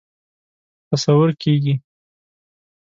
[0.89, 1.73] تصور کېږي.